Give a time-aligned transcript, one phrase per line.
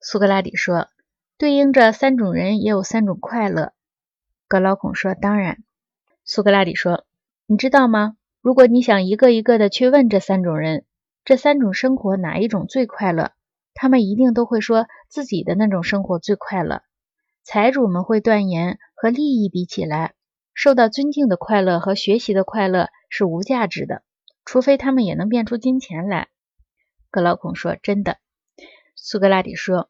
[0.00, 0.88] 苏格拉底说
[1.38, 3.72] ：“对应着三种人也有三种快乐。”
[4.46, 5.58] 格劳孔说：“当然。”
[6.24, 7.04] 苏格拉底说
[7.46, 8.16] ：“你知道吗？
[8.40, 10.84] 如果你想一个一个的去问这三种人，
[11.24, 13.32] 这三种生活哪一种最快乐，
[13.74, 16.82] 他们一定都会说自己的那种生活最快乐。
[17.42, 20.14] 财主们会断言，和利益比起来，
[20.54, 24.02] 受到尊敬的快乐和学习的快乐是无价值的，
[24.44, 26.28] 除非他们也能变出金钱来。”
[27.10, 28.18] 格劳孔说：“真的。”
[29.08, 29.88] 苏格拉底说：“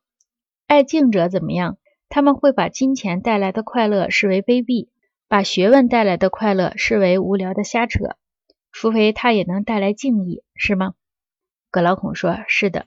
[0.69, 1.79] 爱敬者怎么样？
[2.11, 4.89] 他们会把金钱带来的快乐视为卑鄙，
[5.27, 8.17] 把学问带来的快乐视为无聊的瞎扯，
[8.73, 10.93] 除非他也能带来敬意，是吗？”
[11.73, 12.85] 格劳孔说：“是的。”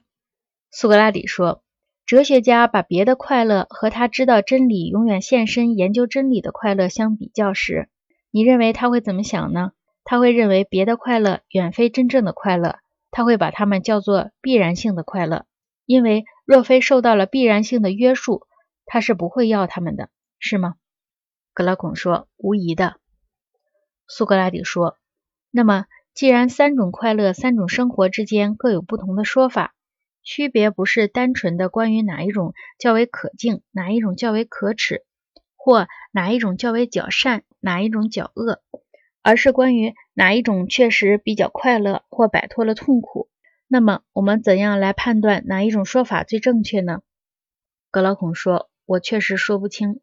[0.70, 1.64] 苏格拉底说
[2.06, 7.88] ：“哲学家把别的快乐和他知道真理、永远现身研究真理的快乐相比较时，
[8.30, 9.72] 你认为他会怎么想呢？
[10.04, 12.76] 他会认为别的快乐远非真正的快乐，
[13.10, 15.44] 他会把它们叫做必然性的快乐。”
[15.90, 18.46] 因为若非受到了必然性的约束，
[18.86, 20.08] 他是不会要他们的，
[20.38, 20.76] 是吗？
[21.52, 23.00] 格拉孔说：“无疑的。”
[24.06, 24.98] 苏格拉底说
[25.50, 29.74] ：“那么，既然三种快乐、三种生活之间各有不同的说法，
[30.22, 35.04] 区别不是单纯的关于哪一种较为可敬，哪一种较为可耻，
[35.56, 38.62] 或哪一种较为较善，哪一种较恶，
[39.22, 43.28] 而是关于哪一种确实比较快乐，或摆脱了痛苦。”
[43.72, 47.02] 那么，我们怎样来判断哪一种说法最正确呢？
[47.92, 50.00] 格劳孔说：“我确实说不清。”